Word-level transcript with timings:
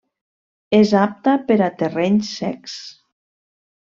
És 0.77 0.93
apta 1.01 1.35
per 1.51 1.57
a 1.67 1.69
terrenys 1.83 2.33
secs. 2.39 2.79